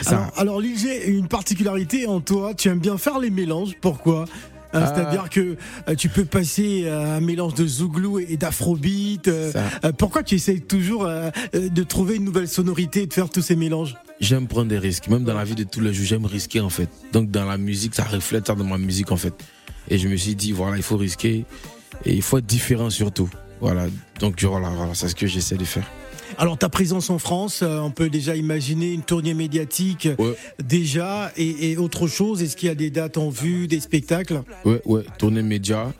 ça. 0.02 0.16
Alors, 0.16 0.32
alors 0.36 0.60
Léger, 0.60 1.08
une 1.08 1.28
particularité 1.28 2.08
en 2.08 2.20
toi, 2.20 2.54
tu 2.54 2.68
aimes 2.68 2.80
bien 2.80 2.98
faire 2.98 3.20
les 3.20 3.30
mélanges. 3.30 3.74
Pourquoi? 3.80 4.24
Ah. 4.84 4.92
C'est-à-dire 4.94 5.30
que 5.30 5.56
euh, 5.88 5.94
tu 5.94 6.08
peux 6.08 6.24
passer 6.24 6.84
euh, 6.84 7.16
un 7.16 7.20
mélange 7.20 7.54
de 7.54 7.66
zouglou 7.66 8.18
et 8.18 8.36
d'afrobeat. 8.36 9.30
pourquoi 9.98 10.22
tu 10.22 10.34
essayes 10.34 10.60
toujours 10.60 11.08
de 11.52 11.82
trouver 11.82 12.16
une 12.16 12.24
nouvelle 12.24 12.48
sonorité 12.48 13.02
et 13.02 13.06
de 13.06 13.12
faire 13.12 13.30
tous 13.30 13.42
ces 13.42 13.56
mélanges? 13.56 13.96
J'aime 14.20 14.46
prendre 14.46 14.68
des 14.68 14.78
risques. 14.78 15.08
Même 15.08 15.24
dans 15.24 15.34
la 15.34 15.44
vie 15.44 15.54
de 15.54 15.64
tous 15.64 15.80
les 15.80 15.92
jours, 15.92 16.06
j'aime 16.06 16.26
risquer 16.26 16.60
en 16.60 16.70
fait. 16.70 16.88
Donc 17.12 17.30
dans 17.30 17.44
la 17.44 17.58
musique, 17.58 17.94
ça 17.94 18.04
reflète 18.04 18.46
ça 18.46 18.54
dans 18.54 18.64
ma 18.64 18.78
musique 18.78 19.12
en 19.12 19.16
fait. 19.16 19.34
Et 19.88 19.98
je 19.98 20.08
me 20.08 20.16
suis 20.16 20.34
dit, 20.34 20.52
voilà, 20.52 20.76
il 20.76 20.82
faut 20.82 20.96
risquer 20.96 21.44
et 22.04 22.14
il 22.14 22.22
faut 22.22 22.38
être 22.38 22.46
différent 22.46 22.90
surtout. 22.90 23.28
Voilà, 23.60 23.86
donc 24.20 24.42
voilà, 24.42 24.68
voilà 24.70 24.94
c'est 24.94 25.08
ce 25.08 25.14
que 25.14 25.26
j'essaie 25.26 25.56
de 25.56 25.64
faire. 25.64 25.86
Alors 26.38 26.58
ta 26.58 26.68
présence 26.68 27.10
en 27.10 27.18
France, 27.18 27.60
euh, 27.62 27.78
on 27.80 27.90
peut 27.90 28.08
déjà 28.10 28.36
imaginer 28.36 28.92
une 28.92 29.02
tournée 29.02 29.34
médiatique 29.34 30.08
Ouais. 30.18 30.36
déjà 30.62 31.32
et, 31.36 31.70
et 31.72 31.76
autre 31.76 32.06
chose. 32.06 32.42
Est-ce 32.42 32.56
qu'il 32.56 32.68
y 32.68 32.72
a 32.72 32.74
des 32.74 32.90
dates 32.90 33.16
en 33.18 33.30
vue, 33.30 33.66
des 33.68 33.80
spectacles? 33.80 34.42
Ouais, 34.64 34.80
ouais, 34.84 35.02
tournée 35.18 35.42
média. 35.42 35.92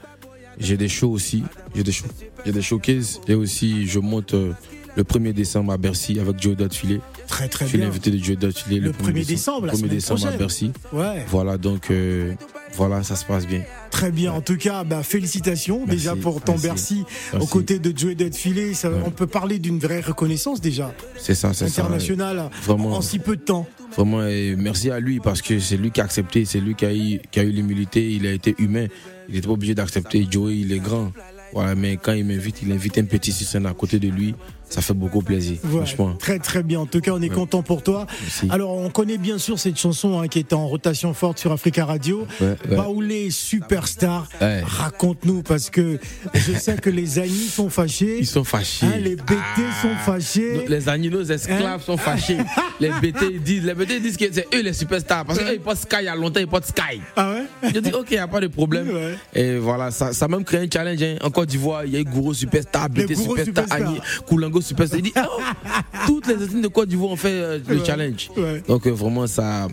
J'ai 0.59 0.77
des 0.77 0.89
shows 0.89 1.11
aussi. 1.11 1.43
J'ai 1.75 1.83
des 1.83 1.93
shows. 1.93 2.07
J'ai 2.45 2.53
des 2.53 2.63
showcases. 2.63 3.21
Et 3.29 3.35
aussi, 3.35 3.87
je 3.87 3.99
monte 3.99 4.35
euh, 4.35 4.53
le 4.97 5.03
1er 5.05 5.33
décembre 5.33 5.73
à 5.73 5.77
Bercy 5.77 6.19
avec 6.19 6.41
Joe 6.41 6.57
Dotfilet. 6.57 7.01
Très 7.29 7.49
très 7.49 7.65
Je 7.65 7.71
suis 7.71 7.79
bien. 7.79 7.87
l'invité 7.89 8.11
de 8.11 8.23
Joe 8.23 8.37
Dotfilet 8.39 8.79
Le 8.81 8.93
1er 8.93 9.27
décembre, 9.27 9.67
la 9.67 9.73
1er 9.73 9.77
semaine 9.77 9.91
décembre 9.91 10.21
à 10.21 10.23
prochaine. 10.23 10.39
Bercy. 10.39 10.73
Ouais, 10.93 11.25
Voilà, 11.29 11.59
donc 11.59 11.91
euh, 11.91 12.33
voilà, 12.75 13.03
ça 13.03 13.17
se 13.17 13.25
passe 13.25 13.47
bien. 13.47 13.63
très 13.91 14.11
bien. 14.13 14.33
En 14.33 14.41
tout 14.41 14.57
cas, 14.57 14.85
bah, 14.85 15.03
félicitations 15.03 15.79
Merci, 15.87 15.91
déjà 15.97 16.17
pour 16.17 16.41
ton 16.41 16.53
merci, 16.53 16.67
Bercy 16.69 17.05
aux 17.33 17.37
merci. 17.39 17.51
côtés 17.51 17.79
de 17.79 17.97
Joey 17.99 18.17
Filet. 18.33 18.75
Ça, 18.75 18.91
On 19.05 19.11
peut 19.11 19.27
parler 19.27 19.59
d'une 19.59 19.79
vraie 19.79 20.01
reconnaissance 20.01 20.61
déjà 20.61 20.95
C'est 21.19 21.35
ça, 21.35 21.53
c'est 21.53 21.69
ça. 21.69 21.83
internationale 21.83 22.51
Vraiment. 22.63 22.97
en 22.97 23.01
si 23.01 23.19
peu 23.19 23.37
de 23.37 23.43
temps. 23.43 23.67
Vraiment, 23.97 24.25
et 24.27 24.55
merci 24.57 24.91
à 24.91 25.01
lui 25.01 25.21
parce 25.21 25.43
que 25.43 25.59
c'est 25.59 25.77
lui 25.77 25.91
qui 25.91 26.01
a 26.01 26.05
accepté, 26.05 26.45
c'est 26.45 26.61
lui 26.61 26.75
qui 26.75 26.85
a 26.87 26.95
eu, 26.95 27.21
qui 27.31 27.41
a 27.41 27.43
eu 27.43 27.51
l'humilité, 27.51 28.13
il 28.13 28.27
a 28.27 28.33
été 28.33 28.55
humain. 28.59 28.87
Il 29.29 29.35
n'était 29.35 29.47
pas 29.49 29.55
obligé 29.55 29.75
d'accepter. 29.75 30.27
Joey, 30.31 30.59
il 30.59 30.73
est 30.73 30.79
grand. 30.79 31.13
Voilà, 31.53 31.75
mais 31.75 31.97
quand 31.97 32.13
il 32.13 32.25
m'invite, 32.25 32.61
il 32.63 32.71
invite 32.73 32.99
un 32.99 33.05
petit 33.05 33.33
sur 33.33 33.67
à 33.67 33.73
côté 33.73 33.99
de 33.99 34.09
lui. 34.09 34.35
Ça 34.69 34.83
fait 34.83 34.95
beaucoup 34.95 35.23
plaisir, 35.23 35.59
Ouais, 35.65 35.71
franchement. 35.71 36.15
Très 36.19 36.39
très 36.41 36.63
bien. 36.65 36.81
En 36.81 36.87
tout 36.87 37.01
cas, 37.01 37.13
on 37.13 37.23
est 37.23 37.29
content 37.29 37.63
pour 37.63 37.83
toi. 37.85 38.07
Merci. 38.21 38.49
Alors, 38.51 38.73
on 38.77 38.91
connaît 38.91 39.17
bien 39.17 39.39
sûr 39.39 39.59
cette 39.61 39.79
chanson 39.79 40.21
hein, 40.21 40.27
qui 40.29 40.41
est 40.41 40.53
en 40.53 40.67
rotation 40.67 41.15
forte 41.15 41.39
sur 41.39 41.53
Africa 41.53 41.85
Radio. 41.87 42.27
Ouais, 42.41 42.57
ouais. 42.69 42.77
Baoulé 42.77 43.31
Superstar. 43.31 44.29
Ouais. 44.41 44.63
Raconte-nous 44.65 45.43
parce 45.43 45.71
que 45.71 45.99
je 46.35 46.53
sais 46.53 46.77
que 46.77 46.91
les 46.91 47.19
amis 47.21 47.31
sont 47.49 47.71
fâchés. 47.71 48.19
Ils 48.19 48.27
sont 48.27 48.45
fâchés. 48.45 48.87
Hein, 48.87 48.99
les 48.99 49.15
BT 49.17 49.63
sont 49.83 49.95
fâchés. 50.05 50.55
Nos- 50.65 50.67
Les 50.69 50.89
animaux 50.89 51.23
esclaves 51.23 51.83
sont 51.85 51.97
fâchés. 51.97 52.39
les 52.81 52.91
BT 52.91 53.25
ils 53.35 53.43
disent, 53.43 53.65
les 53.65 53.75
BT 53.75 54.01
disent 54.01 54.17
que 54.17 54.25
c'est 54.33 54.47
eux 54.55 54.63
les 54.63 54.73
superstars 54.73 55.25
parce 55.25 55.39
qu'eux 55.39 55.55
ils 55.55 55.61
portent 55.61 55.79
Sky 55.79 55.97
il 56.01 56.05
y 56.05 56.09
a 56.09 56.17
longtemps, 56.17 56.41
ils 56.41 56.47
portent 56.47 56.67
Sky. 56.67 57.01
Ah 57.17 57.35
ouais? 57.63 57.71
Je 57.73 57.79
dis 57.81 57.93
ok, 57.93 58.07
il 58.11 58.15
n'y 58.15 58.19
a 58.19 58.27
pas 58.29 58.41
de 58.41 58.49
problème. 58.49 58.89
Ouais. 58.89 59.15
Et 59.35 59.59
voilà, 59.59 59.91
ça, 59.91 60.13
ça 60.13 60.25
a 60.25 60.29
même 60.29 60.45
créé 60.45 60.61
un 60.61 60.67
challenge. 60.73 61.03
hein. 61.03 61.17
En 61.23 61.31
Côte 61.31 61.49
d'Ivoire, 61.49 61.85
il 61.85 61.93
y 61.93 61.97
a 61.97 62.01
eu 62.01 62.05
Gourou 62.05 62.35
Superstar, 62.35 62.89
BT 62.91 63.15
Superstar, 63.15 63.45
Superstar. 63.45 63.77
Agni, 63.89 64.01
Koulango 64.27 64.56
Superstar. 64.65 64.99
Il 64.99 65.03
dit, 65.03 65.13
oh, 65.17 65.41
toutes 66.07 66.27
les 66.27 66.43
ethnies 66.43 66.63
de 66.63 66.69
Côte 66.69 66.89
d'Ivoire 66.89 67.13
ont 67.13 67.17
fait 67.17 67.29
euh, 67.33 67.59
le 67.69 67.85
challenge. 67.85 68.31
Donc 68.69 68.87
euh, 68.87 68.91
vraiment, 68.91 69.27
ça, 69.27 69.69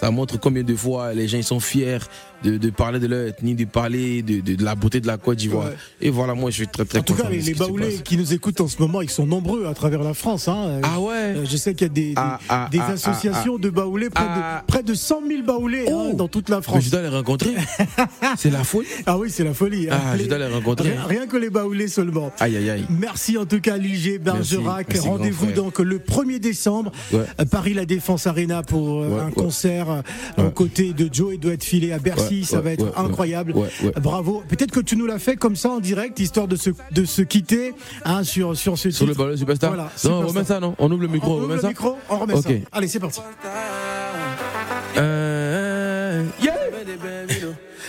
ça 0.00 0.10
montre 0.10 0.38
combien 0.38 0.62
de 0.62 0.74
fois 0.74 1.12
les 1.12 1.28
gens 1.28 1.38
ils 1.38 1.44
sont 1.44 1.60
fiers 1.60 1.98
de, 2.44 2.56
de 2.56 2.70
parler 2.70 3.00
de 3.00 3.08
leur 3.08 3.26
ethnie, 3.26 3.54
de 3.56 3.64
parler 3.64 4.22
de, 4.22 4.40
de, 4.40 4.54
de 4.54 4.64
la 4.64 4.76
beauté 4.76 5.00
de 5.00 5.08
la 5.08 5.16
Côte 5.18 5.38
d'Ivoire. 5.38 5.66
Ouais. 5.66 5.76
Et 6.00 6.08
voilà, 6.10 6.34
moi 6.34 6.50
je 6.50 6.56
suis 6.56 6.68
très 6.68 6.84
très 6.84 7.00
En 7.00 7.02
tout 7.02 7.14
cas, 7.14 7.28
les, 7.28 7.40
les 7.40 7.54
baoulés 7.54 7.96
qui 8.04 8.16
nous 8.16 8.32
écoutent 8.32 8.60
en 8.60 8.68
ce 8.68 8.78
moment, 8.80 9.02
ils 9.02 9.10
sont 9.10 9.26
nombreux 9.26 9.66
à 9.66 9.74
travers 9.74 10.04
la 10.04 10.14
France. 10.14 10.46
hein. 10.46 10.80
Ah 10.84 11.00
ouais 11.00 11.14
Euh, 11.36 11.44
Je 11.44 11.56
sais 11.56 11.74
qu'il 11.74 11.88
y 11.88 11.90
a 11.90 11.92
des, 11.92 12.00
des, 12.10 12.14
Ah, 12.16 12.38
ah, 12.48 12.68
des 12.70 12.78
ah, 12.78 12.90
associations 12.92 13.58
de 13.58 13.70
baoulés, 13.70 14.08
près, 14.08 14.22
de, 14.24 14.66
près 14.68 14.82
de 14.84 14.94
100 14.94 15.22
000 15.26 15.42
baoulés 15.42 15.86
hein, 15.88 16.10
Oh. 16.12 16.14
dans 16.14 16.28
toute 16.28 16.48
la 16.48 16.56
Mais 16.58 16.62
France. 16.62 16.84
je 16.84 16.90
dois 16.90 17.02
les 17.02 17.08
rencontrer. 17.08 17.54
c'est 18.36 18.50
la 18.50 18.62
folie. 18.62 18.86
Ah 19.06 19.18
oui, 19.18 19.30
c'est 19.30 19.42
la 19.44 19.52
folie. 19.54 19.88
hein. 19.90 19.98
Ah, 20.00 20.16
je 20.16 20.24
dois 20.26 20.38
les 20.38 20.46
rencontrer. 20.46 20.90
Rien, 20.90 21.04
rien 21.06 21.26
que 21.26 21.36
les 21.36 21.50
baoulés 21.50 21.88
seulement. 21.88 22.30
Aïe 22.38 22.56
aïe 22.56 22.70
aïe. 22.70 22.84
Merci 22.88 23.36
en 23.36 23.46
tout 23.46 23.60
cas 23.60 23.76
Ligé 23.76 24.18
Bergerac. 24.18 24.96
Rendez-vous 24.98 25.50
donc 25.50 25.80
le 25.80 25.98
1er 25.98 26.38
décembre 26.38 26.92
Ouais. 27.12 27.24
à 27.36 27.44
Paris 27.46 27.74
La 27.74 27.84
Défense 27.84 28.26
Arena 28.28 28.62
pour 28.62 29.02
euh, 29.02 29.08
Ouais, 29.08 29.20
un 29.22 29.26
ouais. 29.26 29.32
concert 29.32 29.87
euh, 29.90 30.02
aux 30.46 30.50
côtés 30.50 30.92
de 30.92 31.08
Joe 31.12 31.34
et 31.34 31.38
doit 31.38 31.52
être 31.52 31.64
filé 31.64 31.92
à 31.92 31.98
Bercy. 31.98 32.40
Ouais, 32.40 32.44
Ça 32.46 32.56
ouais, 32.58 32.62
va 32.62 32.72
être 32.72 32.84
ouais, 32.84 32.92
incroyable. 32.96 33.52
ouais, 33.52 33.68
ouais. 33.84 33.92
Bravo. 34.00 34.42
Peut-être 34.48 34.70
que 34.70 34.80
tu 34.80 34.96
nous 34.96 35.06
l'as 35.06 35.18
fait 35.18 35.36
comme 35.36 35.56
ça 35.56 35.70
en 35.70 35.80
direct, 35.80 36.18
histoire 36.20 36.48
de 36.48 36.56
se, 36.56 36.70
de 36.92 37.04
se 37.04 37.22
quitter 37.22 37.74
hein, 38.04 38.24
sur, 38.24 38.56
sur 38.56 38.78
ce 38.78 38.90
Sur 38.90 39.06
le 39.06 39.14
ballon 39.14 39.36
superstar 39.36 39.70
Voilà, 39.70 39.84
Non, 39.84 39.90
Superstar. 39.96 40.20
on 40.22 40.26
remet 40.26 40.44
ça, 40.44 40.60
non 40.60 40.74
On 40.78 40.90
ouvre 40.90 41.02
le 41.02 41.08
micro, 41.08 41.30
On 41.30 41.32
on, 41.32 41.36
ouvre 41.36 41.42
remet 41.44 41.54
le 41.56 41.60
ça 41.62 41.68
micro, 41.68 41.96
on 42.08 42.18
remet 42.18 42.40
ça. 42.42 42.48
Allez, 42.72 42.88
c'est 42.88 43.00
parti. 43.00 43.20
Euh, 44.96 46.24
yeah. 46.42 46.54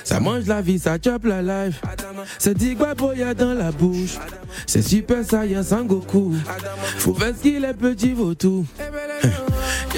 Ça 0.04 0.20
mange 0.20 0.46
la 0.48 0.62
vie, 0.62 0.80
ça 0.80 0.98
chope 1.04 1.26
la 1.26 1.42
life. 1.66 1.82
C'est 2.40 2.56
Digba 2.58 2.96
Boya 2.96 3.34
dans 3.34 3.54
la 3.54 3.72
bouche. 3.72 4.18
C'est 4.66 4.82
super 4.82 5.24
saiyan 5.24 5.62
sans 5.64 5.84
Goku. 5.84 6.34
Faut 6.98 7.14
faire 7.14 7.34
ce 7.36 7.42
qu'il 7.42 7.64
est 7.64 7.74
petit, 7.74 8.14
vaut 8.14 8.34
tout. 8.34 8.66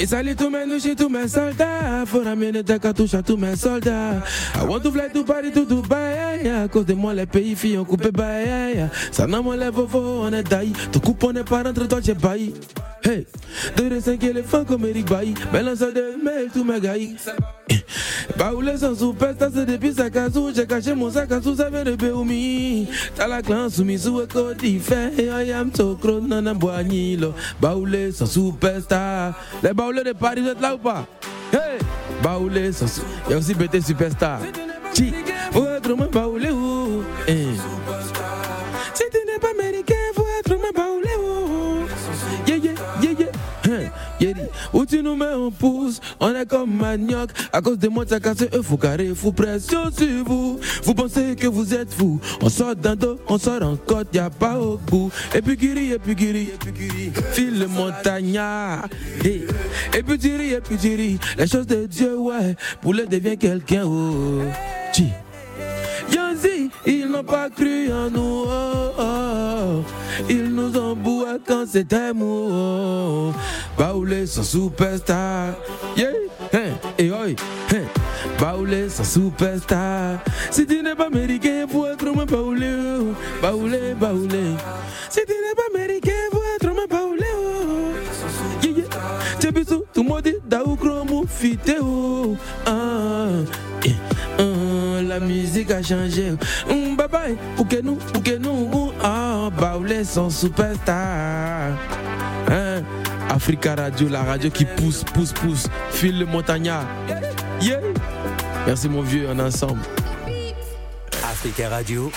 Et 0.02 0.08
salut 0.08 0.36
tous 0.36 0.50
mes 0.50 0.66
nouches 0.66 0.96
tous 0.98 1.10
mes 1.10 1.28
soldats. 1.28 2.08
Faut 2.08 2.24
ramener 2.24 2.64
des 2.64 2.80
cartouches 2.80 3.14
à 3.14 3.22
tous 3.22 3.38
mes 3.38 3.56
soldats. 3.56 4.24
I 4.56 4.66
want 4.68 4.80
to 4.80 4.92
fly 4.92 5.12
to 5.14 5.24
Paris, 5.24 5.52
to 5.52 5.64
Dubaï. 5.64 6.50
À 6.50 6.68
cause 6.68 6.88
de 6.88 6.96
moi, 6.96 7.14
les 7.14 7.28
pays 7.28 7.56
filles 7.56 7.78
ont 7.78 7.86
coupé 7.86 8.10
bail. 8.10 8.90
Ça 9.12 9.28
n'a 9.28 9.38
les 9.56 9.70
vovos, 9.70 10.24
on 10.24 10.34
est 10.34 10.42
daï. 10.42 10.74
Te 10.92 10.98
coupe, 10.98 11.24
on 11.24 11.34
n'est 11.34 11.44
pas 11.44 11.62
rentré, 11.62 11.88
toi, 11.88 12.00
j'ai 12.04 12.16
bailli. 12.16 12.56
Hey, 13.04 13.26
deux 13.78 13.90
de 13.90 14.00
cinq 14.00 14.24
éléphants 14.24 14.64
comme 14.64 14.86
Eric 14.86 15.08
Bailly. 15.10 15.34
Balance 15.52 15.80
de 15.80 16.24
mail, 16.24 16.50
tous 16.54 16.64
mes 16.64 16.80
gars. 16.80 16.94
Baoulé 18.38 18.78
sans 18.78 18.96
superstar, 18.96 19.50
c'est 19.54 19.66
depuis 19.66 19.94
sa 19.94 20.10
casou. 20.10 20.52
J'ai 20.56 20.68
caché 20.68 20.94
mon 20.94 21.10
sac 21.10 21.32
à 21.32 21.42
sous, 21.42 21.56
ça 21.56 21.70
vient 21.70 21.84
de 21.84 21.96
Béoumi. 21.96 22.88
T'as 23.16 23.28
la 23.28 23.42
clan 23.42 23.70
soumis 23.70 23.98
sous 24.00 24.22
écho 24.22 24.54
d'Ifé. 24.54 25.10
I 25.18 25.52
am 25.52 25.72
so 25.74 25.96
crown, 25.96 26.28
nana 26.28 26.54
boignilo. 26.54 27.34
Baoulé 27.60 28.12
sans 28.12 28.28
superstar. 28.28 29.34
Les 29.64 29.74
baoulés 29.74 30.04
de 30.04 30.14
Paris, 30.14 30.42
vous 30.42 30.50
êtes 30.50 30.62
là 30.62 30.76
ou 30.76 30.78
pas? 30.78 31.06
Hey! 31.52 31.80
Baoulé 32.24 32.72
sans 32.72 32.88
sou- 32.88 33.02
Il 33.28 33.32
y 33.32 33.34
a 33.36 33.38
aussi 33.40 33.54
BT 33.56 33.82
superstar. 33.82 34.40
Chi, 34.94 35.12
faut 35.52 35.66
être 35.66 35.94
moins 35.96 36.08
ou? 36.52 37.02
Eh. 37.28 37.46
Où 44.74 44.86
tu 44.86 45.02
nous 45.02 45.16
mets 45.16 45.34
en 45.34 45.52
pouce, 45.52 46.00
on 46.20 46.34
est 46.36 46.46
comme 46.46 46.74
manioc. 46.74 47.30
À 47.52 47.62
cause 47.62 47.78
de 47.78 47.88
moi, 47.88 48.06
t'as 48.06 48.20
cassé, 48.20 48.50
eux, 48.54 48.62
faut 48.62 48.78
carré, 48.78 49.12
faut 49.16 49.32
pression 49.32 49.92
sur 49.92 50.24
vous. 50.26 50.60
Vous 50.84 50.94
pensez 50.94 51.36
que 51.36 51.48
vous 51.48 51.74
êtes 51.74 51.94
fou. 51.94 52.20
On 52.42 52.50
sort 52.50 52.76
d'un 52.76 52.96
dos, 52.96 53.18
on 53.28 53.38
sort 53.38 53.64
en 53.64 53.76
côte, 53.76 54.08
y 54.14 54.20
a 54.20 54.30
pas 54.30 54.60
au 54.60 54.78
bout. 54.78 55.12
Et 55.34 55.42
puis 55.42 55.56
guéri, 55.56 55.92
et 55.92 56.00
puis 56.00 56.16
guéri, 56.16 56.50
file 57.32 57.60
le 57.60 57.68
montagnard. 57.68 58.88
Hey. 59.24 59.46
Et 59.98 60.04
puis 60.04 60.36
ris, 60.36 60.54
et 60.54 60.62
puis 60.62 60.78
tu 60.78 60.96
ris. 60.96 61.20
Les 61.38 61.48
choses 61.48 61.68
de 61.68 61.86
Dieu, 61.86 62.18
ouais. 62.18 62.56
Poulet 62.82 63.06
devient 63.06 63.38
quelqu'un, 63.38 63.84
oh. 63.86 64.42
Chi. 64.94 65.08
Yanzi, 66.14 66.70
ils 66.86 67.08
n'ont 67.08 67.24
pas 67.24 67.50
cru 67.50 67.92
en 67.92 68.10
nous. 68.10 68.46
oh, 68.46 68.92
oh. 69.00 69.84
Ils 70.30 70.54
nous 70.54 70.78
ont 70.78 70.96
quand 71.46 71.66
c'était 71.68 72.14
mou. 72.14 73.34
Baoulé 73.78 74.26
sans 74.26 74.44
superstar. 74.44 75.54
Yeah, 75.96 76.10
hein, 76.54 76.72
et 76.98 77.12
oi, 77.12 77.28
hein. 77.74 77.76
Baoulé 78.40 78.90
sans 78.90 79.04
superstar. 79.04 80.20
Si 80.50 80.66
tu 80.66 80.82
n'es 80.82 80.96
pas 80.96 81.08
américain, 81.08 81.66
faut 81.70 81.86
être 81.88 82.06
moins 82.14 82.26
baoulé. 82.26 82.72
Baoulé, 83.42 83.94
baoulé. 84.00 84.56
Si 85.10 85.20
tu 85.26 85.34
n'es 85.34 85.56
pas 85.56 85.78
américain, 85.78 86.12
faut 86.32 86.42
être 86.56 86.74
moins 86.74 86.88
baoulé. 86.90 87.26
Yeah, 88.62 88.72
yeah. 88.72 89.82
Tout 89.94 90.04
le 90.04 90.08
monde 90.08 90.22
dit 90.22 90.36
Daou 90.48 90.76
Kromo 90.76 91.26
Fitéo. 91.28 92.36
Ah, 92.66 93.28
ah, 94.42 95.02
la 95.02 95.20
musique 95.20 95.72
a 95.72 95.82
changé. 95.82 96.32
Mm, 96.70 96.96
bye 96.96 97.08
bye, 97.08 97.38
pour 97.56 97.68
que 97.68 97.82
nous, 97.82 97.96
pour 97.96 98.24
que 98.24 98.38
nous, 98.38 98.92
ah, 99.04 99.50
Baoulé 99.58 100.04
son 100.04 100.30
superstar. 100.30 101.72
Hein? 102.50 102.84
Africa 103.30 103.76
Radio, 103.76 104.10
la 104.10 104.24
radio 104.24 104.50
qui 104.50 104.66
pousse, 104.66 105.04
pousse, 105.04 105.32
pousse. 105.32 105.68
File 105.92 106.20
le 106.20 106.26
montagnard. 106.26 106.86
Yeah. 107.62 107.80
Merci 108.66 108.90
mon 108.90 109.02
vieux, 109.02 109.28
on 109.30 109.40
est 109.40 109.42
ensemble. 109.42 109.82
Africa 111.24 111.70
Radio. 111.70 112.12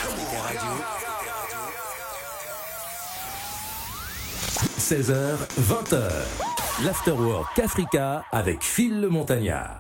16h, 4.79 5.37
20h. 5.61 5.99
L'Afterwork 6.85 7.59
Africa 7.59 8.25
avec 8.33 8.63
Phil 8.63 9.01
le 9.01 9.09
Montagnard. 9.09 9.71